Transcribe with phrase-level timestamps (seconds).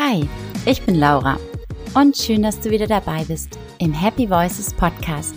[0.00, 0.28] Hi,
[0.64, 1.40] ich bin Laura
[1.92, 5.34] und schön, dass du wieder dabei bist im Happy Voices Podcast.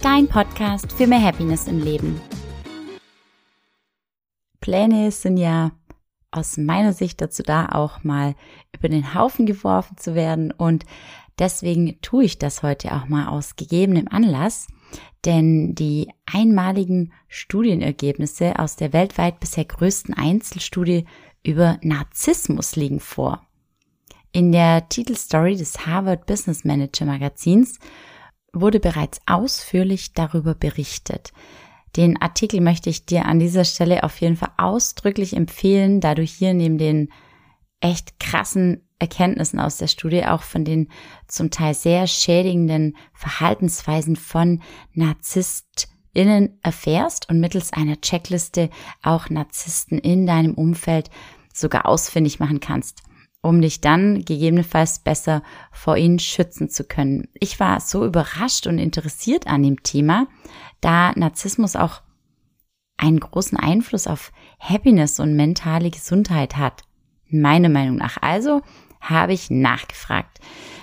[0.00, 2.18] Dein Podcast für mehr Happiness im Leben.
[4.62, 5.72] Pläne sind ja
[6.30, 8.34] aus meiner Sicht dazu da, auch mal
[8.74, 10.86] über den Haufen geworfen zu werden und
[11.38, 14.66] deswegen tue ich das heute auch mal aus gegebenem Anlass,
[15.26, 21.04] denn die einmaligen Studienergebnisse aus der weltweit bisher größten Einzelstudie
[21.42, 23.46] über Narzissmus liegen vor.
[24.34, 27.78] In der Titelstory des Harvard Business Manager Magazins
[28.52, 31.32] wurde bereits ausführlich darüber berichtet.
[31.94, 36.22] Den Artikel möchte ich dir an dieser Stelle auf jeden Fall ausdrücklich empfehlen, da du
[36.22, 37.12] hier neben den
[37.78, 40.88] echt krassen Erkenntnissen aus der Studie auch von den
[41.28, 44.62] zum Teil sehr schädigenden Verhaltensweisen von
[44.94, 48.68] NarzisstInnen erfährst und mittels einer Checkliste
[49.00, 51.08] auch Narzissten in deinem Umfeld
[51.52, 53.04] sogar ausfindig machen kannst
[53.44, 57.28] um dich dann gegebenenfalls besser vor ihnen schützen zu können.
[57.34, 60.26] Ich war so überrascht und interessiert an dem Thema,
[60.80, 62.00] da Narzissmus auch
[62.96, 66.84] einen großen Einfluss auf Happiness und mentale Gesundheit hat.
[67.28, 68.16] Meiner Meinung nach.
[68.22, 68.62] Also
[69.02, 70.40] habe ich nachgefragt,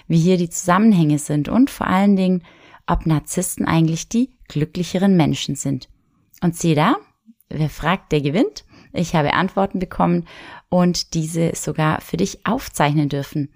[0.07, 2.43] wie hier die Zusammenhänge sind und vor allen Dingen,
[2.85, 5.89] ob Narzissten eigentlich die glücklicheren Menschen sind.
[6.43, 6.97] Und sieh da,
[7.49, 8.65] wer fragt, der gewinnt.
[8.93, 10.27] Ich habe Antworten bekommen
[10.69, 13.53] und diese sogar für dich aufzeichnen dürfen.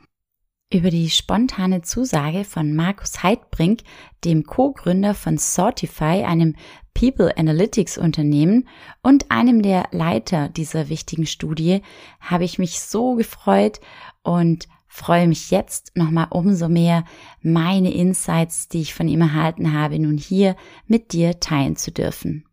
[0.73, 3.81] Über die spontane Zusage von Markus Heidbrink,
[4.23, 6.55] dem Co-Gründer von Sortify, einem
[6.95, 8.67] People Analytics Unternehmen
[9.03, 11.81] und einem der Leiter dieser wichtigen Studie,
[12.19, 13.79] habe ich mich so gefreut
[14.23, 17.03] und freue mich jetzt nochmal umso mehr,
[17.41, 20.55] meine Insights, die ich von ihm erhalten habe, nun hier
[20.87, 22.45] mit dir teilen zu dürfen.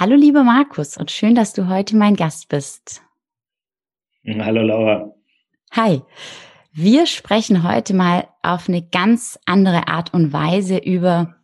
[0.00, 3.02] Hallo lieber Markus und schön, dass du heute mein Gast bist.
[4.26, 5.14] Hallo Laura.
[5.72, 6.00] Hi.
[6.72, 11.34] Wir sprechen heute mal auf eine ganz andere Art und Weise über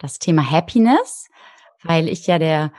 [0.00, 1.28] das Thema Happiness,
[1.82, 2.72] weil ich ja der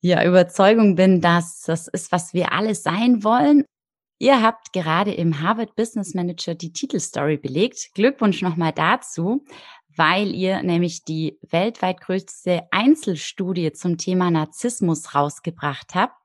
[0.00, 3.64] ja, Überzeugung bin, dass das ist, was wir alle sein wollen.
[4.18, 7.94] Ihr habt gerade im Harvard Business Manager die Titelstory belegt.
[7.94, 9.46] Glückwunsch nochmal dazu
[9.96, 16.16] weil ihr nämlich die weltweit größte Einzelstudie zum Thema Narzissmus rausgebracht habt.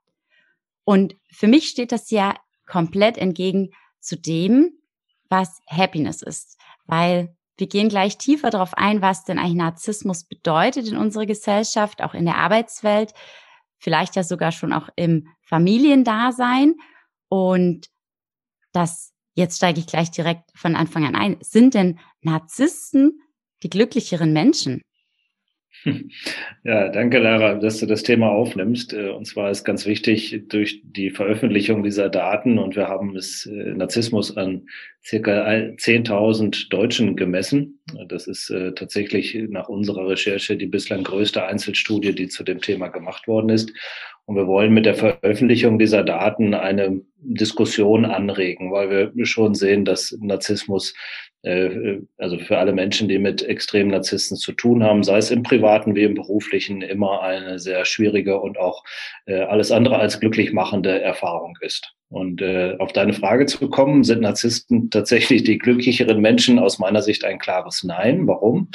[0.83, 2.35] Und für mich steht das ja
[2.65, 4.71] komplett entgegen zu dem,
[5.29, 10.87] was Happiness ist, weil wir gehen gleich tiefer darauf ein, was denn eigentlich Narzissmus bedeutet
[10.87, 13.13] in unserer Gesellschaft, auch in der Arbeitswelt,
[13.77, 16.75] vielleicht ja sogar schon auch im Familiendasein.
[17.27, 17.89] Und
[18.71, 21.37] das, jetzt steige ich gleich direkt von Anfang an ein.
[21.41, 23.21] Sind denn Narzissten
[23.63, 24.81] die glücklicheren Menschen?
[26.63, 28.93] Ja, danke, Lara, dass du das Thema aufnimmst.
[28.93, 33.45] Äh, und zwar ist ganz wichtig durch die Veröffentlichung dieser Daten und wir haben es
[33.45, 34.67] äh, Narzissmus an
[35.03, 37.79] circa 10.000 Deutschen gemessen.
[38.07, 42.89] Das ist äh, tatsächlich nach unserer Recherche die bislang größte Einzelstudie, die zu dem Thema
[42.89, 43.71] gemacht worden ist.
[44.29, 49.85] Und wir wollen mit der Veröffentlichung dieser Daten eine Diskussion anregen, weil wir schon sehen,
[49.85, 50.93] dass Narzissmus
[51.41, 55.41] äh, also für alle Menschen, die mit extremen Narzissten zu tun haben, sei es im
[55.41, 58.83] privaten wie im beruflichen, immer eine sehr schwierige und auch
[59.25, 61.95] äh, alles andere als glücklich machende Erfahrung ist.
[62.09, 66.59] Und äh, auf deine Frage zu kommen, sind Narzissten tatsächlich die glücklicheren Menschen?
[66.59, 68.27] Aus meiner Sicht ein klares Nein.
[68.27, 68.69] Warum?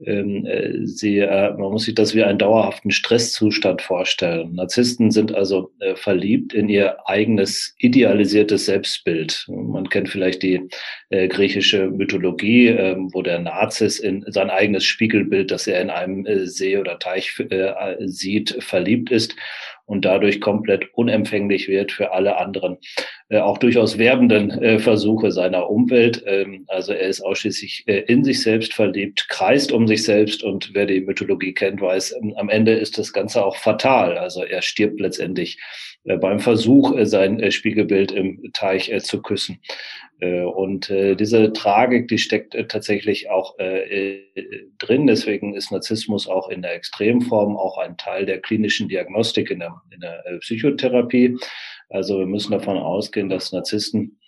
[0.00, 4.54] Ähm, äh, sie, äh, man muss sich das wie einen dauerhaften Stresszustand vorstellen.
[4.54, 9.46] Narzissten sind also äh, verliebt in ihr eigenes idealisiertes Selbstbild.
[9.48, 10.68] Man kennt vielleicht die
[11.08, 16.76] griechische Mythologie, äh, wo der Narzis in sein eigenes Spiegelbild, das er in einem See
[16.76, 17.40] oder Teich
[18.06, 19.34] sieht, verliebt ist
[19.86, 22.76] und dadurch komplett unempfänglich wird für alle anderen,
[23.28, 26.22] äh, auch durchaus werbenden äh, Versuche seiner Umwelt.
[26.26, 30.70] Ähm, also er ist ausschließlich äh, in sich selbst verliebt, kreist um sich selbst und
[30.74, 34.18] wer die Mythologie kennt, weiß, ähm, am Ende ist das Ganze auch fatal.
[34.18, 35.58] Also er stirbt letztendlich
[36.06, 39.60] äh, beim Versuch, äh, sein äh, Spiegelbild im Teich zu küssen.
[40.20, 43.56] Und diese Tragik, die steckt tatsächlich auch
[44.78, 45.06] drin.
[45.06, 49.74] Deswegen ist Narzissmus auch in der Extremform auch ein Teil der klinischen Diagnostik in der,
[49.92, 51.36] in der Psychotherapie.
[51.90, 54.18] Also wir müssen davon ausgehen, dass Narzissten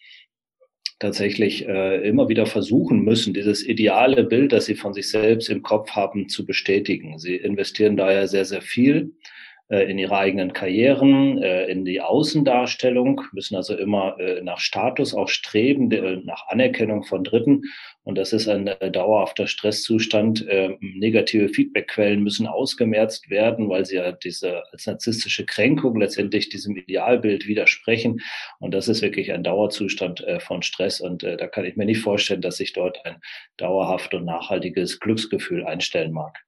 [0.98, 5.62] tatsächlich äh, immer wieder versuchen müssen, dieses ideale Bild, das sie von sich selbst im
[5.62, 7.18] Kopf haben, zu bestätigen.
[7.18, 13.20] Sie investieren daher sehr, sehr viel äh, in ihre eigenen Karrieren, äh, in die Außendarstellung,
[13.32, 15.88] müssen also immer äh, nach Status auch streben,
[16.24, 17.64] nach Anerkennung von Dritten.
[18.02, 20.46] Und das ist ein dauerhafter Stresszustand.
[20.80, 27.46] Negative Feedbackquellen müssen ausgemerzt werden, weil sie ja diese als narzisstische Kränkung letztendlich diesem Idealbild
[27.46, 28.22] widersprechen.
[28.60, 31.02] Und das ist wirklich ein Dauerzustand von Stress.
[31.02, 33.20] Und da kann ich mir nicht vorstellen, dass sich dort ein
[33.58, 36.38] dauerhaft und nachhaltiges Glücksgefühl einstellen mag.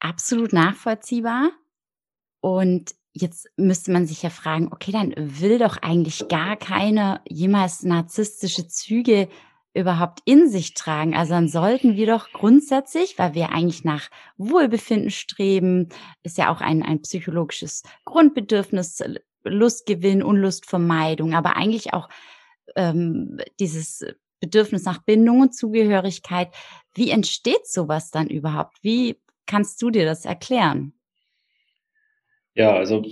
[0.00, 1.50] Absolut nachvollziehbar.
[2.44, 7.84] Und jetzt müsste man sich ja fragen, okay, dann will doch eigentlich gar keiner jemals
[7.84, 9.30] narzisstische Züge
[9.72, 11.16] überhaupt in sich tragen.
[11.16, 15.88] Also dann sollten wir doch grundsätzlich, weil wir eigentlich nach Wohlbefinden streben,
[16.22, 19.02] ist ja auch ein, ein psychologisches Grundbedürfnis,
[19.44, 22.10] Lustgewinn, Unlustvermeidung, aber eigentlich auch
[22.76, 24.04] ähm, dieses
[24.40, 26.48] Bedürfnis nach Bindung und Zugehörigkeit.
[26.92, 28.76] Wie entsteht sowas dann überhaupt?
[28.82, 30.92] Wie kannst du dir das erklären?
[32.54, 33.04] Ja, also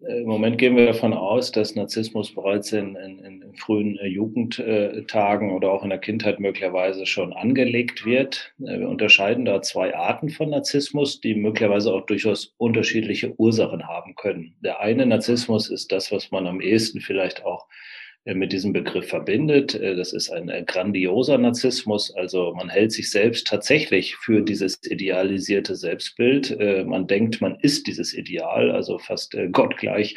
[0.00, 4.06] äh, im Moment gehen wir davon aus, dass Narzissmus bereits in, in, in frühen äh,
[4.06, 8.52] Jugendtagen oder auch in der Kindheit möglicherweise schon angelegt wird.
[8.60, 14.14] Äh, wir unterscheiden da zwei Arten von Narzissmus, die möglicherweise auch durchaus unterschiedliche Ursachen haben
[14.16, 14.54] können.
[14.62, 17.98] Der eine Narzissmus ist das, was man am ehesten vielleicht auch äh,
[18.34, 19.74] mit diesem Begriff verbindet.
[19.74, 22.14] Äh, das ist ein äh, grandioser Narzissmus.
[22.14, 26.58] Also man hält sich selbst tatsächlich für dieses idealisierte Selbstbild.
[26.86, 30.16] Man denkt, man ist dieses Ideal, also fast gottgleich.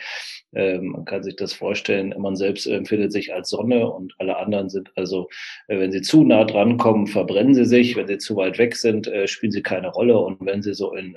[0.54, 4.70] Ähm, man kann sich das vorstellen, man selbst empfindet sich als Sonne und alle anderen
[4.70, 5.30] sind also,
[5.68, 7.96] wenn sie zu nah dran kommen, verbrennen sie sich.
[7.96, 10.18] Wenn sie zu weit weg sind, spielen sie keine Rolle.
[10.18, 11.16] Und wenn sie so in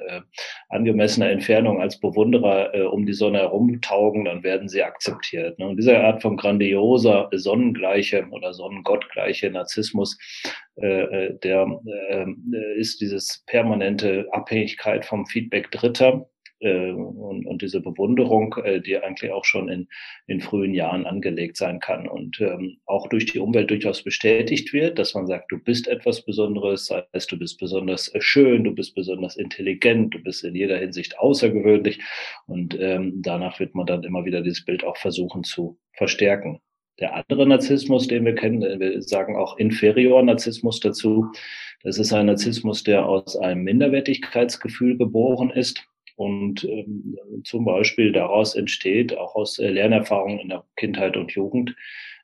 [0.69, 5.59] angemessener Entfernung als Bewunderer um die Sonne herum taugen, dann werden sie akzeptiert.
[5.59, 5.69] Ne?
[5.69, 10.19] Und diese Art von Grandiosität grandioser, sonnengleiche oder sonnengottgleiche Narzissmus,
[10.77, 16.27] äh, äh der äh, ist dieses permanente Abhängigkeit vom Feedback Dritter
[16.61, 19.89] äh, und, und diese Bewunderung, äh, die eigentlich auch schon in,
[20.27, 24.99] in frühen Jahren angelegt sein kann und ähm, auch durch die Umwelt durchaus bestätigt wird,
[24.99, 28.95] dass man sagt, du bist etwas Besonderes, sei es du bist besonders schön, du bist
[28.95, 32.01] besonders intelligent, du bist in jeder Hinsicht außergewöhnlich
[32.47, 36.61] und ähm, danach wird man dann immer wieder dieses Bild auch versuchen zu verstärken.
[37.01, 41.33] Der andere Narzissmus, den wir kennen, wir sagen auch Inferior-Narzissmus dazu.
[41.83, 45.85] Das ist ein Narzissmus, der aus einem Minderwertigkeitsgefühl geboren ist
[46.17, 51.75] und ähm, zum Beispiel daraus entsteht, auch aus äh, Lernerfahrungen in der Kindheit und Jugend,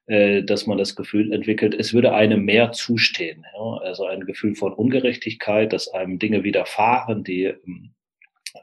[0.07, 3.45] äh, dass man das Gefühl entwickelt, es würde einem mehr zustehen.
[3.55, 3.79] Ja?
[3.83, 7.91] Also ein Gefühl von Ungerechtigkeit, dass einem Dinge widerfahren, die ähm,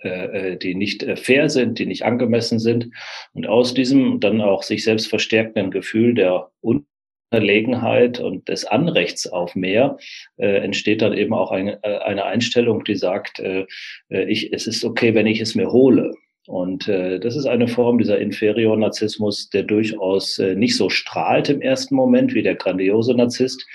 [0.03, 2.89] äh, äh, die nicht äh, fair sind, die nicht angemessen sind.
[3.33, 9.55] Und aus diesem dann auch sich selbst verstärkenden Gefühl der Unterlegenheit und des Anrechts auf
[9.55, 9.97] mehr
[10.37, 13.65] äh, entsteht dann eben auch ein, eine Einstellung, die sagt, äh,
[14.09, 16.13] ich, es ist okay, wenn ich es mir hole.
[16.47, 21.61] Und äh, das ist eine Form dieser Inferior-Narzissmus, der durchaus äh, nicht so strahlt im
[21.61, 23.67] ersten Moment wie der grandiose Narzisst,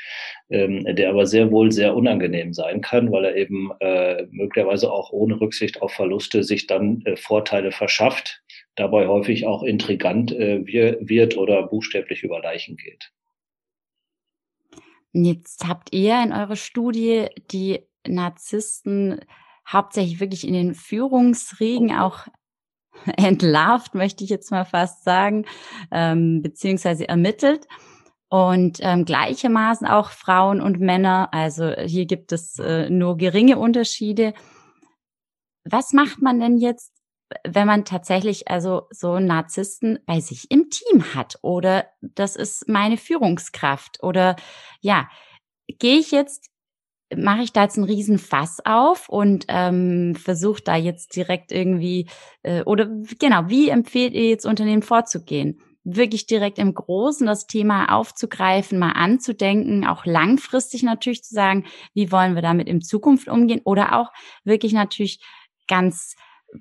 [0.52, 5.10] ähm, der aber sehr wohl sehr unangenehm sein kann, weil er eben äh, möglicherweise auch
[5.10, 8.43] ohne Rücksicht auf Verluste sich dann äh, Vorteile verschafft,
[8.76, 13.12] dabei häufig auch intrigant äh, wird oder buchstäblich über Leichen geht.
[15.12, 19.20] Jetzt habt ihr in eurer Studie die Narzissten
[19.66, 22.26] hauptsächlich wirklich in den Führungsriegen auch
[23.16, 25.46] entlarvt, möchte ich jetzt mal fast sagen,
[25.90, 27.66] ähm, beziehungsweise ermittelt
[28.32, 31.29] und ähm, gleichermaßen auch Frauen und Männer.
[31.32, 34.32] Also hier gibt es äh, nur geringe Unterschiede.
[35.69, 36.94] Was macht man denn jetzt,
[37.46, 42.70] wenn man tatsächlich also so einen Narzissten bei sich im Team hat oder das ist
[42.70, 44.37] meine Führungskraft oder
[44.80, 45.11] ja,
[45.78, 46.49] gehe ich jetzt
[47.14, 52.09] mache ich da jetzt einen riesen Fass auf und ähm, versuche da jetzt direkt irgendwie
[52.42, 52.87] äh, oder
[53.18, 55.61] genau, wie empfehlt ihr jetzt Unternehmen vorzugehen?
[55.84, 62.12] Wirklich direkt im Großen das Thema aufzugreifen, mal anzudenken, auch langfristig natürlich zu sagen, wie
[62.12, 64.12] wollen wir damit in Zukunft umgehen oder auch
[64.44, 65.20] wirklich natürlich
[65.68, 66.14] ganz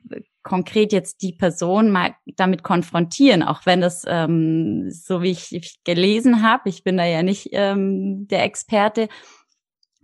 [0.09, 5.53] äh, konkret jetzt die Person mal damit konfrontieren, auch wenn das ähm, so wie ich,
[5.53, 9.07] ich gelesen habe, ich bin da ja nicht ähm, der Experte,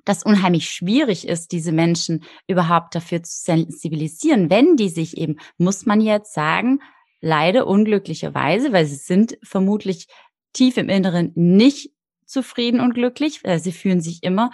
[0.06, 5.86] das unheimlich schwierig ist, diese Menschen überhaupt dafür zu sensibilisieren, wenn die sich eben, muss
[5.86, 6.80] man jetzt sagen,
[7.22, 10.08] leider unglücklicherweise, weil sie sind vermutlich
[10.54, 11.92] tief im Inneren nicht
[12.26, 13.44] zufrieden und glücklich.
[13.44, 14.52] Weil sie fühlen sich immer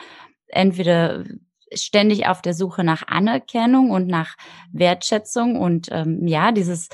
[0.47, 1.25] entweder
[1.73, 4.35] ständig auf der Suche nach Anerkennung und nach
[4.71, 6.89] Wertschätzung und ähm, ja, dieses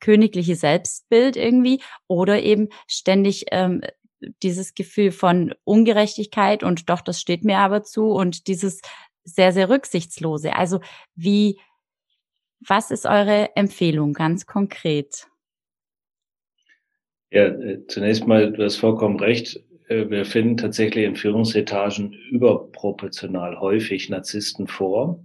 [0.00, 3.80] königliche Selbstbild irgendwie oder eben ständig ähm,
[4.42, 8.80] dieses Gefühl von Ungerechtigkeit und doch, das steht mir aber zu und dieses
[9.24, 10.56] sehr, sehr rücksichtslose.
[10.56, 10.80] Also
[11.14, 11.60] wie
[12.60, 15.26] Was ist eure Empfehlung ganz konkret?
[17.30, 19.62] Ja, äh, zunächst mal, du hast vollkommen recht.
[19.88, 25.24] Äh, wir finden tatsächlich in Führungsetagen überproportional häufig Narzissten vor.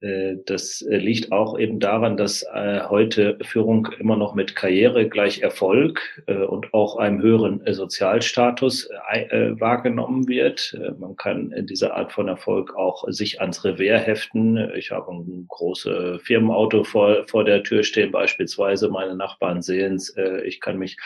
[0.00, 5.08] Äh, das äh, liegt auch eben daran, dass äh, heute Führung immer noch mit Karriere
[5.08, 10.78] gleich Erfolg und auch einem höheren Sozialstatus wahrgenommen wird.
[10.98, 14.56] Man kann in dieser Art von Erfolg auch sich ans Revers heften.
[14.76, 18.88] Ich habe ein großes Firmenauto vor, vor der Tür stehen, beispielsweise.
[18.88, 20.14] Meine Nachbarn sehen es.
[20.44, 20.96] Ich kann mich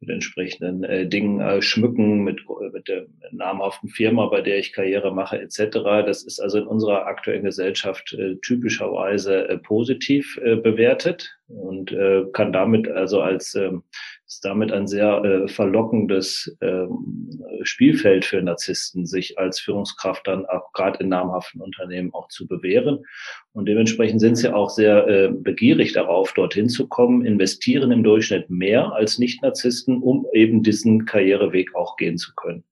[0.00, 2.40] mit entsprechenden Dingen schmücken, mit,
[2.72, 5.78] mit der namhaften Firma, bei der ich Karriere mache, etc.
[6.06, 12.52] Das ist also in unserer aktuellen Gesellschaft typischerweise äh, positiv äh, bewertet und äh, kann
[12.52, 13.82] damit also als ähm,
[14.26, 20.98] ist damit ein sehr verlockendes ähm, Spielfeld für Narzissten, sich als Führungskraft dann auch gerade
[21.00, 23.04] in namhaften Unternehmen auch zu bewähren.
[23.52, 28.92] Und dementsprechend sind sie auch sehr begierig darauf, dorthin zu kommen, investieren im Durchschnitt mehr
[28.92, 32.64] als Nicht-Narzissten, um eben diesen Karriereweg auch gehen zu können.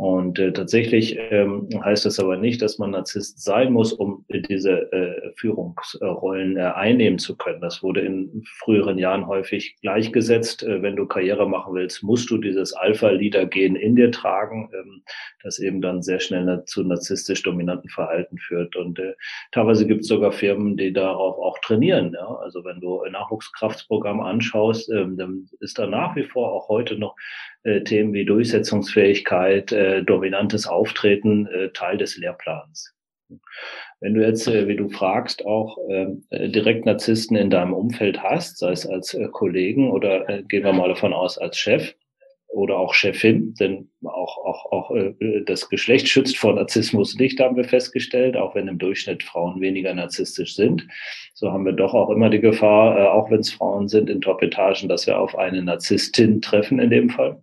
[0.00, 4.90] Und äh, tatsächlich ähm, heißt das aber nicht, dass man Narzisst sein muss, um diese
[4.92, 7.60] äh, Führungsrollen äh, einnehmen zu können.
[7.60, 10.62] Das wurde in früheren Jahren häufig gleichgesetzt.
[10.62, 15.02] Äh, wenn du Karriere machen willst, musst du dieses Alpha-Leader-Gen in dir tragen, ähm,
[15.42, 18.76] das eben dann sehr schnell zu narzisstisch dominanten Verhalten führt.
[18.76, 19.12] Und äh,
[19.52, 22.14] teilweise gibt es sogar Firmen, die darauf auch trainieren.
[22.14, 22.36] Ja?
[22.36, 26.96] Also wenn du ein Nachwuchskraftsprogramm anschaust, ähm, dann ist da nach wie vor auch heute
[26.96, 27.16] noch
[27.62, 32.94] äh, Themen wie Durchsetzungsfähigkeit, äh, dominantes Auftreten äh, Teil des Lehrplans.
[34.00, 38.22] Wenn du jetzt, äh, wie du fragst, auch ähm, äh, direkt Narzissten in deinem Umfeld
[38.22, 41.94] hast, sei es als äh, Kollegen oder gehen wir mal davon aus als Chef,
[42.52, 45.14] oder auch Chefin, denn auch, auch, auch äh,
[45.46, 49.94] das Geschlecht schützt vor Narzissmus nicht, haben wir festgestellt, auch wenn im Durchschnitt Frauen weniger
[49.94, 50.86] narzisstisch sind.
[51.34, 54.20] So haben wir doch auch immer die Gefahr, äh, auch wenn es Frauen sind in
[54.20, 57.40] Top-Etagen, dass wir auf eine Narzisstin treffen in dem Fall.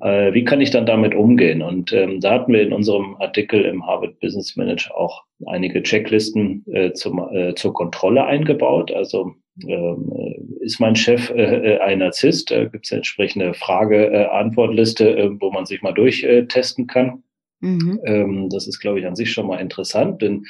[0.00, 1.62] Äh, wie kann ich dann damit umgehen?
[1.62, 6.64] Und ähm, da hatten wir in unserem Artikel im Harvard Business Manager auch einige Checklisten
[6.72, 8.90] äh, zum, äh, zur Kontrolle eingebaut.
[8.90, 12.50] Also äh, ist mein Chef äh, äh, ein Narzisst?
[12.50, 17.22] Da gibt es eine entsprechende Frage-Antwortliste, äh, wo man sich mal durchtesten kann.
[17.60, 18.00] Mhm.
[18.04, 20.44] Ähm, das ist, glaube ich, an sich schon mal interessant, denn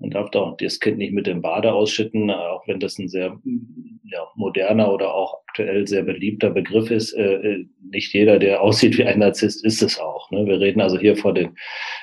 [0.00, 3.38] man darf doch das Kind nicht mit dem Bade ausschütten, auch wenn das ein sehr
[4.04, 7.12] ja, moderner oder auch aktuell sehr beliebter Begriff ist.
[7.14, 10.30] Äh, nicht jeder, der aussieht wie ein Narzisst, ist es auch.
[10.30, 10.46] Ne?
[10.46, 11.56] Wir reden also hier von den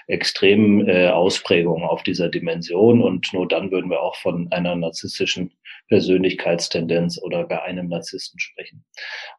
[0.07, 5.51] extremen äh, Ausprägungen auf dieser Dimension und nur dann würden wir auch von einer narzisstischen
[5.87, 8.83] Persönlichkeitstendenz oder gar einem Narzissten sprechen.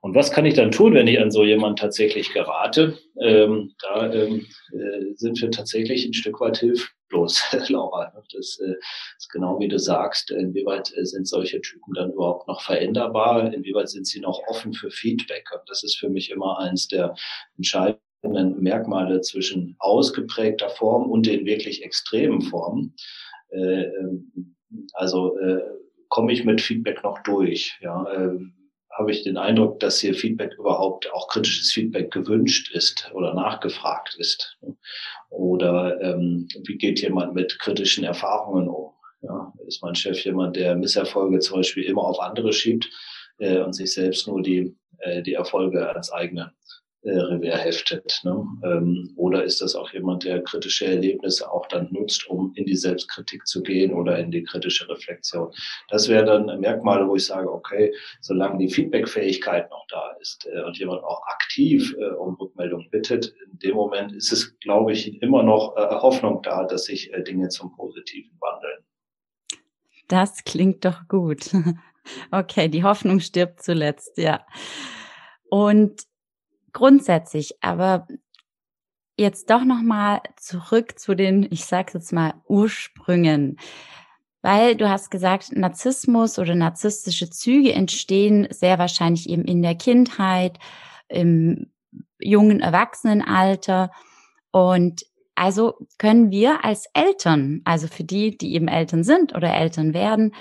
[0.00, 2.96] Und was kann ich dann tun, wenn ich an so jemand tatsächlich gerate?
[3.20, 6.58] Ähm, da ähm, äh, sind wir tatsächlich ein Stück weit
[7.06, 8.12] hilflos, Laura.
[8.32, 8.75] Das äh,
[9.18, 10.30] ist genau wie du sagst.
[10.30, 13.52] Inwieweit äh, sind solche Typen dann überhaupt noch veränderbar?
[13.52, 15.48] Inwieweit sind sie noch offen für Feedback?
[15.52, 17.14] Und das ist für mich immer eins der
[17.56, 22.94] entscheidenden Merkmale zwischen ausgeprägter Form und den wirklich extremen Formen.
[23.50, 24.54] Äh, ähm,
[24.94, 25.36] also
[26.08, 27.78] komme ich mit Feedback noch durch?
[27.80, 28.55] Ja, ähm,
[28.97, 34.17] habe ich den Eindruck, dass hier Feedback überhaupt auch kritisches Feedback gewünscht ist oder nachgefragt
[34.19, 34.59] ist?
[35.29, 38.93] Oder ähm, wie geht jemand mit kritischen Erfahrungen um?
[39.23, 42.88] Ja, ist mein Chef jemand, der Misserfolge zum Beispiel immer auf andere schiebt
[43.38, 46.53] äh, und sich selbst nur die, äh, die Erfolge als eigene
[47.06, 48.20] äh, Revers heftet.
[48.25, 48.44] Ne?
[48.64, 52.76] Ähm, oder ist das auch jemand, der kritische Erlebnisse auch dann nutzt, um in die
[52.76, 55.52] Selbstkritik zu gehen oder in die kritische Reflexion?
[55.88, 60.62] Das wäre dann Merkmale, wo ich sage, okay, solange die Feedbackfähigkeit noch da ist äh,
[60.62, 65.22] und jemand auch aktiv äh, um Rückmeldung bittet, in dem Moment ist es, glaube ich,
[65.22, 68.84] immer noch äh, Hoffnung da, dass sich äh, Dinge zum Positiven wandeln.
[70.08, 71.50] Das klingt doch gut.
[72.30, 74.46] Okay, die Hoffnung stirbt zuletzt, ja.
[75.50, 76.02] Und
[76.76, 78.06] grundsätzlich, aber
[79.16, 83.59] jetzt doch noch mal zurück zu den, ich sage jetzt mal Ursprüngen,
[84.42, 90.59] weil du hast gesagt, Narzissmus oder narzisstische Züge entstehen sehr wahrscheinlich eben in der Kindheit,
[91.09, 91.73] im
[92.21, 93.90] jungen Erwachsenenalter.
[94.52, 95.02] Und
[95.35, 100.35] also können wir als Eltern, also für die, die eben Eltern sind oder Eltern werden,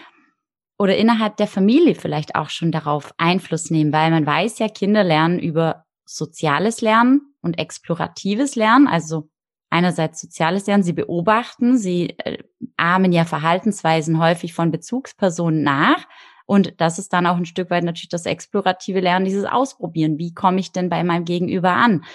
[0.77, 5.06] oder innerhalb der Familie vielleicht auch schon darauf Einfluss nehmen, weil man weiß ja, Kinder
[5.06, 9.30] lernen über soziales Lernen und exploratives Lernen, also
[9.70, 12.44] einerseits soziales Lernen, sie beobachten, sie äh,
[12.78, 16.08] ahmen ja Verhaltensweisen häufig von Bezugspersonen nach.
[16.46, 20.20] Und das ist dann auch ein Stück weit natürlich das explorative Lernen, dieses Ausprobieren.
[20.20, 22.06] Wie komme ich denn bei meinem Gegenüber an?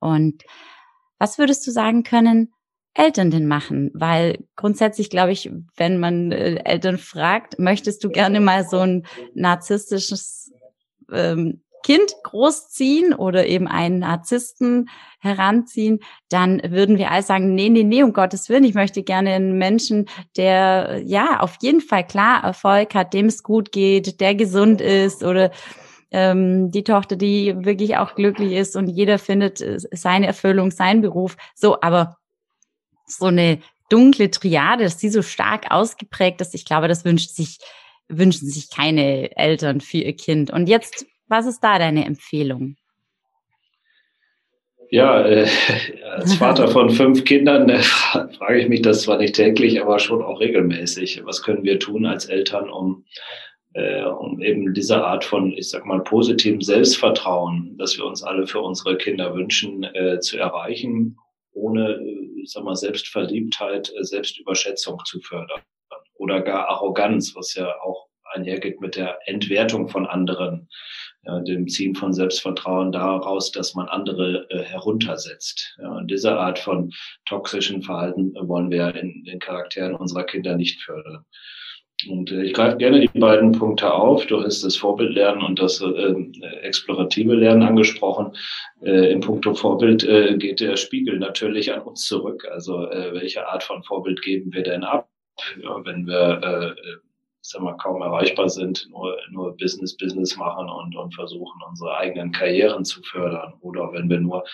[0.00, 0.42] Und
[1.18, 2.52] was würdest du sagen können,
[2.94, 3.90] Eltern denn machen?
[3.94, 9.06] Weil grundsätzlich glaube ich, wenn man äh, Eltern fragt, möchtest du gerne mal so ein
[9.34, 10.52] narzisstisches
[11.12, 14.90] ähm, Kind großziehen oder eben einen Narzissten
[15.20, 19.34] heranziehen, dann würden wir all sagen, nee, nee, nee, um Gottes Willen, ich möchte gerne
[19.34, 24.34] einen Menschen, der ja auf jeden Fall klar Erfolg hat, dem es gut geht, der
[24.34, 25.52] gesund ist oder
[26.10, 31.02] ähm, die Tochter, die wirklich auch glücklich ist und jeder findet äh, seine Erfüllung, seinen
[31.02, 31.36] Beruf.
[31.54, 32.16] So, aber
[33.06, 37.58] so eine dunkle Triade, dass die so stark ausgeprägt ist, ich glaube, das wünscht sich,
[38.08, 40.50] wünschen sich keine Eltern für ihr Kind.
[40.50, 42.76] Und jetzt was ist da deine Empfehlung?
[44.90, 45.48] Ja, äh,
[46.12, 50.22] als Vater von fünf Kindern äh, frage ich mich das zwar nicht täglich, aber schon
[50.22, 51.22] auch regelmäßig.
[51.24, 53.04] Was können wir tun als Eltern, um,
[53.74, 58.46] äh, um eben diese Art von, ich sag mal, positivem Selbstvertrauen, das wir uns alle
[58.46, 61.16] für unsere Kinder wünschen, äh, zu erreichen,
[61.52, 62.00] ohne,
[62.40, 65.62] ich sag mal, Selbstverliebtheit, äh, Selbstüberschätzung zu fördern
[66.14, 68.05] oder gar Arroganz, was ja auch
[68.36, 70.68] einhergeht mit der Entwertung von anderen
[71.26, 75.76] ja, dem Ziehen von Selbstvertrauen daraus, dass man andere äh, heruntersetzt.
[75.80, 76.92] Ja, und diese Art von
[77.24, 81.24] toxischen Verhalten wollen wir in den Charakteren unserer Kinder nicht fördern.
[82.08, 84.26] Und äh, ich greife gerne die beiden Punkte auf.
[84.26, 86.14] Du hast das Vorbildlernen und das äh,
[86.62, 88.36] explorative Lernen angesprochen.
[88.82, 92.46] Äh, Im Punkto Vorbild äh, geht der Spiegel natürlich an uns zurück.
[92.50, 95.08] Also äh, welche Art von Vorbild geben wir denn ab?
[95.62, 97.05] Ja, wenn wir äh,
[97.48, 102.32] sag mal, kaum erreichbar sind, nur, nur Business, Business machen und, und versuchen, unsere eigenen
[102.32, 103.54] Karrieren zu fördern.
[103.60, 104.44] Oder wenn wir nur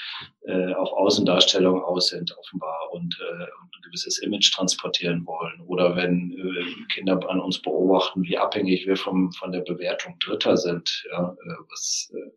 [0.42, 5.60] äh, auf Außendarstellung aus sind, offenbar, und, äh, und ein gewisses Image transportieren wollen.
[5.66, 10.56] Oder wenn äh, Kinder an uns beobachten, wie abhängig wir vom, von der Bewertung Dritter
[10.56, 12.30] sind, ja, äh, was äh,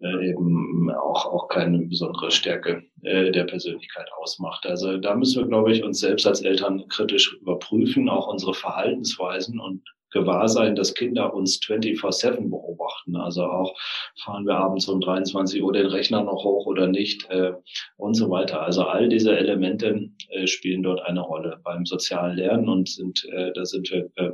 [0.00, 4.66] äh, eben auch, auch keine besondere Stärke äh, der Persönlichkeit ausmacht.
[4.66, 9.58] Also da müssen wir, glaube ich, uns selbst als Eltern kritisch überprüfen, auch unsere Verhaltensweisen
[9.58, 13.16] und gewahr sein, dass Kinder uns 24-7 beobachten.
[13.16, 13.76] Also auch
[14.24, 17.52] fahren wir abends um 23 Uhr den Rechner noch hoch oder nicht äh,
[17.96, 18.62] und so weiter.
[18.62, 23.52] Also all diese Elemente äh, spielen dort eine Rolle beim sozialen Lernen und sind, äh,
[23.52, 24.30] da sind wir äh,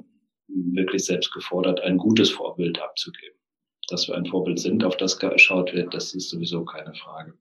[0.47, 3.35] wirklich selbst gefordert, ein gutes Vorbild abzugeben
[3.91, 7.35] dass wir ein Vorbild sind, auf das geschaut wird, das ist sowieso keine Frage.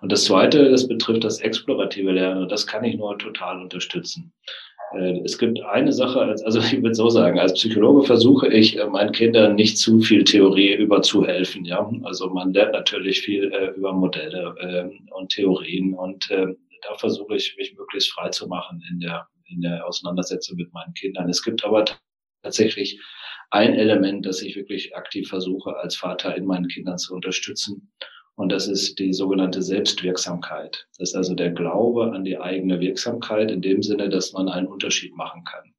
[0.00, 4.32] Und das Zweite, das betrifft das explorative Lernen und das kann ich nur total unterstützen.
[4.94, 8.86] Äh, es gibt eine Sache, also ich würde so sagen, als Psychologe versuche ich äh,
[8.86, 11.64] meinen Kindern nicht zu viel Theorie überzuhelfen.
[11.64, 17.54] Ja, also man lernt natürlich viel äh, über Modelle und Theorien und da versuche ich
[17.56, 21.28] mich möglichst frei zu machen in der in der Auseinandersetzung mit meinen Kindern.
[21.28, 21.84] Es gibt aber
[22.42, 22.98] tatsächlich
[23.52, 27.92] ein Element, das ich wirklich aktiv versuche, als Vater in meinen Kindern zu unterstützen.
[28.34, 30.88] Und das ist die sogenannte Selbstwirksamkeit.
[30.98, 34.68] Das ist also der Glaube an die eigene Wirksamkeit in dem Sinne, dass man einen
[34.68, 35.74] Unterschied machen kann.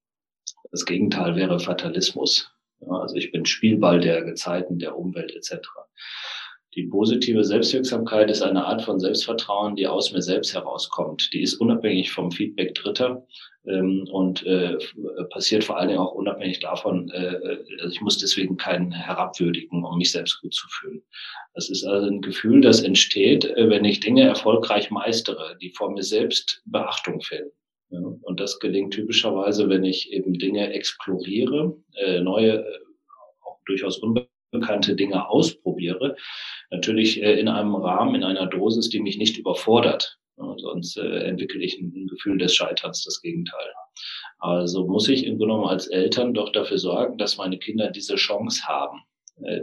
[0.71, 2.51] Das Gegenteil wäre Fatalismus.
[2.87, 5.67] also ich bin Spielball der Gezeiten, der Umwelt etc.
[6.75, 11.29] Die positive Selbstwirksamkeit ist eine Art von Selbstvertrauen, die aus mir selbst herauskommt.
[11.31, 13.25] Die ist unabhängig vom Feedback Dritter
[13.67, 14.77] ähm, und äh,
[15.29, 19.97] passiert vor allen Dingen auch unabhängig davon, äh, also ich muss deswegen keinen herabwürdigen, um
[19.97, 21.03] mich selbst gut zu fühlen.
[21.53, 25.91] Das ist also ein Gefühl, das entsteht, äh, wenn ich Dinge erfolgreich meistere, die vor
[25.91, 27.51] mir selbst Beachtung finden.
[27.89, 32.79] Ja, und das gelingt typischerweise, wenn ich eben Dinge exploriere, äh, neue, äh,
[33.43, 34.32] auch durchaus unbekannte
[34.95, 36.15] Dinge ausprobiere,
[36.69, 40.17] natürlich äh, in einem Rahmen, in einer Dosis, die mich nicht überfordert.
[40.57, 43.73] sonst äh, entwickle ich ein, Gefühl des Scheiterns, das Gegenteil.
[44.39, 48.15] Also muss ich im Grunde genommen als Eltern doch dafür sorgen, dass meine Kinder diese
[48.15, 49.01] Chance haben,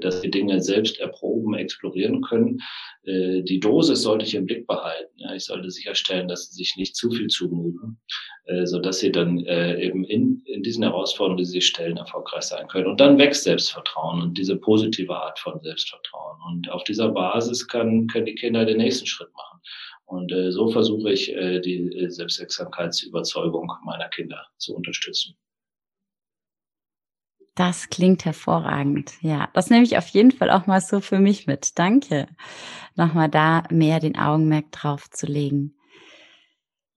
[0.00, 2.60] dass sie Dinge selbst erproben, explorieren können.
[3.04, 5.14] Äh, die Dosis sollte ich im Blick behalten.
[5.34, 8.00] Ich sollte sicherstellen, dass sie sich nicht zu viel zumuten,
[8.46, 12.66] äh, so dass sie dann eben in, in diesen Herausforderungen, die sie stellen, erfolgreich sein
[12.68, 12.88] können.
[12.88, 16.38] Und dann wächst Selbstvertrauen und diese positive Art von Selbstvertrauen.
[16.48, 19.60] Und auf dieser Basis kann, können die Kinder den nächsten Schritt machen.
[20.06, 25.36] Und so versuche ich, die Selbstwirksamkeitsüberzeugung meiner Kinder zu unterstützen.
[27.60, 29.12] Das klingt hervorragend.
[29.20, 31.78] Ja, das nehme ich auf jeden Fall auch mal so für mich mit.
[31.78, 32.26] Danke.
[32.96, 35.74] Nochmal da mehr den Augenmerk drauf zu legen.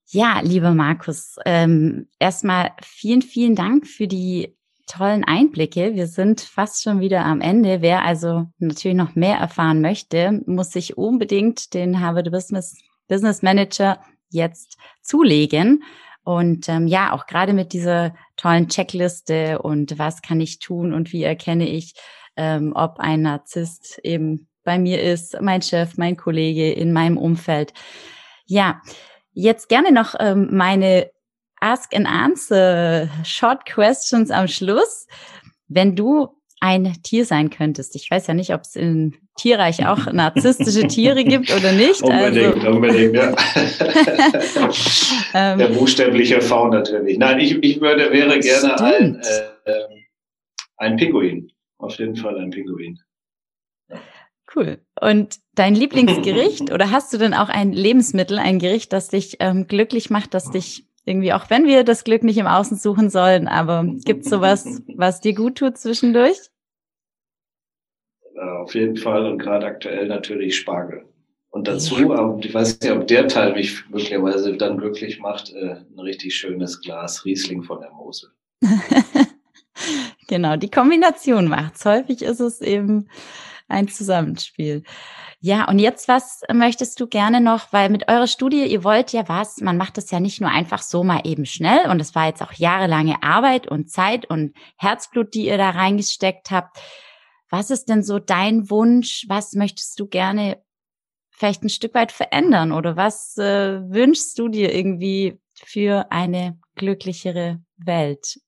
[0.08, 4.56] Ja, lieber Markus, ähm, erstmal vielen, vielen Dank für die
[4.88, 5.96] tollen Einblicke.
[5.96, 7.82] Wir sind fast schon wieder am Ende.
[7.82, 12.78] Wer also natürlich noch mehr erfahren möchte, muss sich unbedingt den Harvard Business,
[13.10, 14.00] Business Manager
[14.30, 15.84] jetzt zulegen.
[16.24, 21.12] Und ähm, ja, auch gerade mit dieser tollen Checkliste und was kann ich tun und
[21.12, 21.96] wie erkenne ich,
[22.38, 27.74] ähm, ob ein Narzisst eben bei mir ist, mein Chef, mein Kollege in meinem Umfeld.
[28.46, 28.82] Ja,
[29.34, 31.12] jetzt gerne noch ähm, meine
[31.60, 35.08] Ask and Answer Short Questions am Schluss.
[35.68, 36.30] Wenn du
[36.64, 37.94] ein Tier sein könntest.
[37.98, 42.02] Ich weiß ja nicht, ob es im Tierreich auch narzisstische Tiere gibt oder nicht.
[42.04, 42.70] Unbedingt, also.
[42.70, 43.36] unbedingt, ja.
[45.36, 45.58] Ähm.
[45.58, 47.18] Der buchstäbliche V natürlich.
[47.18, 50.04] Nein, ich, ich würde, wäre gerne ein, äh, ähm,
[50.78, 51.52] ein Pinguin.
[51.80, 53.00] Auf jeden Fall ein Pinguin.
[54.56, 54.78] Cool.
[55.02, 59.68] Und dein Lieblingsgericht oder hast du denn auch ein Lebensmittel, ein Gericht, das dich ähm,
[59.68, 63.48] glücklich macht, das dich irgendwie, auch wenn wir das Glück nicht im Außen suchen sollen,
[63.48, 66.38] aber gibt sowas, was dir gut tut zwischendurch?
[68.44, 71.06] Äh, auf jeden Fall und gerade aktuell natürlich Spargel.
[71.50, 71.98] Und dazu,
[72.40, 76.82] ich weiß nicht, ob der Teil mich möglicherweise dann glücklich macht, äh, ein richtig schönes
[76.82, 78.32] Glas Riesling von der Mosel.
[80.28, 81.86] genau, die Kombination macht's.
[81.86, 83.08] Häufig ist es eben
[83.68, 84.84] ein Zusammenspiel.
[85.42, 89.28] Ja, und jetzt was möchtest du gerne noch, weil mit eurer Studie, ihr wollt ja
[89.28, 92.28] was, man macht das ja nicht nur einfach so mal eben schnell und es war
[92.28, 96.78] jetzt auch jahrelange Arbeit und Zeit und Herzblut, die ihr da reingesteckt habt.
[97.54, 99.26] Was ist denn so dein Wunsch?
[99.28, 100.58] Was möchtest du gerne
[101.30, 107.62] vielleicht ein Stück weit verändern oder was äh, wünschst du dir irgendwie für eine glücklichere
[107.78, 108.40] Welt?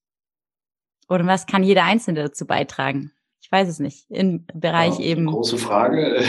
[1.07, 3.11] Oder was kann jeder Einzelne dazu beitragen?
[3.41, 4.09] Ich weiß es nicht.
[4.09, 5.27] Im Bereich ja, eben.
[5.27, 6.23] Große Frage.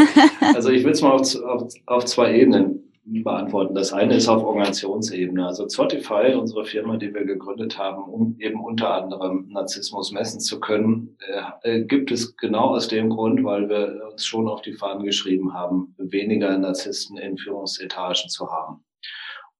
[0.52, 3.74] also ich will es mal auf, auf, auf zwei Ebenen beantworten.
[3.74, 5.46] Das eine ist auf Organisationsebene.
[5.46, 10.58] Also Spotify, unsere Firma, die wir gegründet haben, um eben unter anderem Narzissmus messen zu
[10.60, 11.16] können,
[11.62, 15.54] äh, gibt es genau aus dem Grund, weil wir uns schon auf die Fahnen geschrieben
[15.54, 18.84] haben, weniger Narzissten in Führungsetagen zu haben.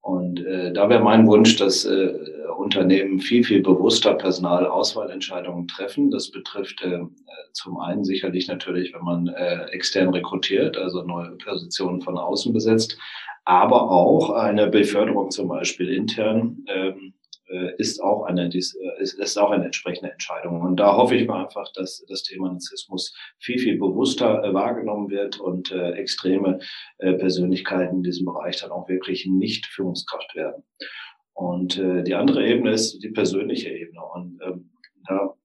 [0.01, 2.13] Und äh, da wäre mein Wunsch, dass äh,
[2.57, 6.11] Unternehmen viel, viel bewusster Personalauswahlentscheidungen treffen.
[6.11, 6.99] Das betrifft äh,
[7.51, 12.97] zum einen sicherlich natürlich, wenn man äh, extern rekrutiert, also neue Positionen von außen besetzt,
[13.47, 17.13] aber auch eine Beförderung zum Beispiel intern ähm,
[17.49, 20.59] äh, ist auch eine äh, ist, auch eine entsprechende Entscheidung.
[20.59, 25.09] Und da hoffe ich mal einfach, dass das Thema Narzissmus viel, viel bewusster äh, wahrgenommen
[25.09, 26.59] wird und extreme
[26.97, 30.63] Persönlichkeiten in diesem Bereich dann auch wirklich nicht Führungskraft werden.
[31.33, 34.01] Und die andere Ebene ist die persönliche Ebene.
[34.13, 34.71] Und ähm,
[35.07, 35.36] da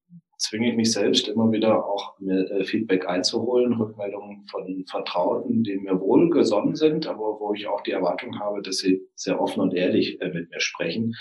[0.42, 5.76] zwinge ich mich selbst immer wieder auch mir äh, Feedback einzuholen, Rückmeldungen von Vertrauten, die
[5.76, 9.74] mir wohlgesonnen sind, aber wo ich auch die Erwartung habe, dass sie sehr offen und
[9.74, 11.14] ehrlich äh, mit mir sprechen,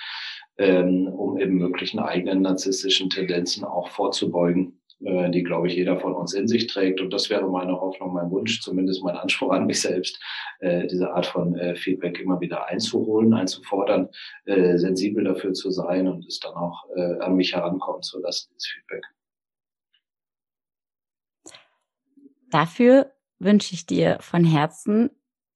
[0.58, 6.34] ähm, um eben möglichen eigenen narzisstischen Tendenzen auch vorzubeugen die, glaube ich, jeder von uns
[6.34, 7.02] in sich trägt.
[7.02, 10.22] Und das wäre meine Hoffnung, mein Wunsch, zumindest mein Anspruch an mich selbst,
[10.60, 14.10] äh, diese Art von äh, Feedback immer wieder einzuholen, einzufordern,
[14.46, 18.50] äh, sensibel dafür zu sein und es dann auch äh, an mich herankommen zu lassen,
[18.54, 19.04] dieses Feedback.
[22.52, 25.10] Dafür wünsche ich dir von Herzen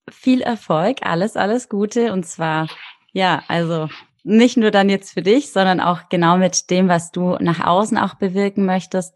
[0.09, 2.67] viel Erfolg, alles, alles Gute und zwar,
[3.11, 3.89] ja, also
[4.25, 7.97] nicht nur dann jetzt für dich, sondern auch genau mit dem, was du nach außen
[7.97, 9.15] auch bewirken möchtest.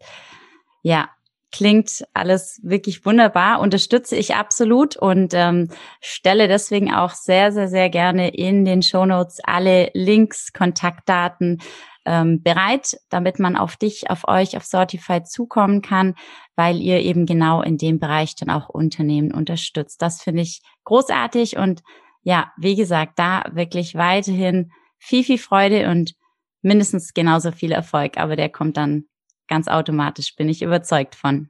[0.82, 1.10] Ja,
[1.52, 5.68] klingt alles wirklich wunderbar, unterstütze ich absolut und ähm,
[6.00, 11.60] stelle deswegen auch sehr, sehr, sehr gerne in den Show Notes alle Links, Kontaktdaten
[12.04, 16.14] ähm, bereit, damit man auf dich, auf euch, auf Sortify zukommen kann,
[16.54, 20.00] weil ihr eben genau in dem Bereich dann auch Unternehmen unterstützt.
[20.00, 21.82] Das finde ich großartig und
[22.22, 26.14] ja, wie gesagt, da wirklich weiterhin viel, viel Freude und
[26.62, 29.06] mindestens genauso viel Erfolg, aber der kommt dann
[29.48, 31.48] ganz automatisch, bin ich überzeugt von.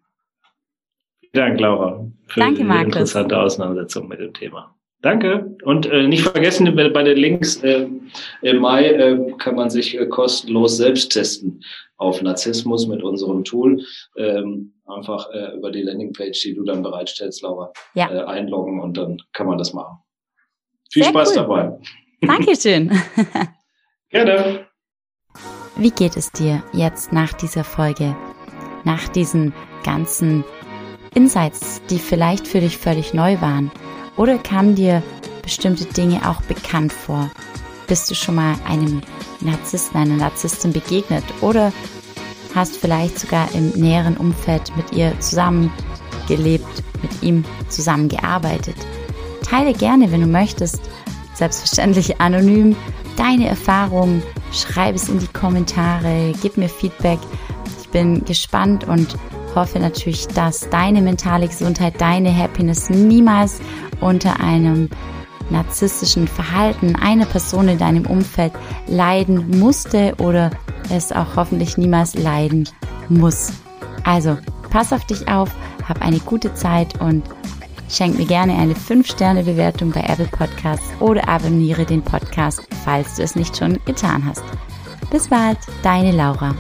[1.21, 2.87] Vielen Dank, Laura, für Danke, die Markus.
[2.87, 4.75] interessante Auseinandersetzung mit dem Thema.
[5.03, 5.57] Danke.
[5.65, 7.89] Und äh, nicht vergessen, bei den Links äh,
[8.43, 11.63] im Mai äh, kann man sich äh, kostenlos selbst testen
[11.97, 13.83] auf Narzissmus mit unserem Tool.
[14.17, 18.11] Ähm, einfach äh, über die Landingpage, die du dann bereitstellst, Laura, ja.
[18.11, 19.99] äh, einloggen und dann kann man das machen.
[20.91, 21.37] Viel Sehr Spaß cool.
[21.37, 21.79] dabei.
[22.21, 22.91] Dankeschön.
[24.11, 24.67] Gerne.
[25.77, 28.15] Wie geht es dir jetzt nach dieser Folge?
[28.85, 29.55] Nach diesen
[29.85, 30.45] ganzen
[31.15, 33.71] Insights, die vielleicht für dich völlig neu waren?
[34.17, 35.03] Oder kamen dir
[35.43, 37.31] bestimmte Dinge auch bekannt vor?
[37.87, 39.01] Bist du schon mal einem
[39.41, 41.25] Narzissten, einer Narzisstin begegnet?
[41.41, 41.73] Oder
[42.55, 48.77] hast vielleicht sogar im näheren Umfeld mit ihr zusammengelebt, mit ihm zusammengearbeitet?
[49.43, 50.81] Teile gerne, wenn du möchtest,
[51.41, 52.77] selbstverständlich anonym,
[53.17, 54.23] deine Erfahrungen.
[54.53, 57.19] Schreib es in die Kommentare, gib mir Feedback.
[57.81, 59.17] Ich bin gespannt und
[59.55, 63.61] hoffe natürlich, dass deine mentale Gesundheit, deine Happiness niemals
[64.01, 64.89] unter einem
[65.51, 68.53] narzisstischen Verhalten einer Person in deinem Umfeld
[68.87, 70.51] leiden musste oder
[70.91, 72.69] es auch hoffentlich niemals leiden
[73.09, 73.53] muss.
[74.05, 74.37] Also,
[74.71, 75.51] pass auf dich auf,
[75.89, 77.25] hab eine gute Zeit und
[77.91, 83.35] Schenk mir gerne eine 5-Sterne-Bewertung bei Apple Podcasts oder abonniere den Podcast, falls du es
[83.35, 84.45] nicht schon getan hast.
[85.11, 86.55] Bis bald, deine Laura.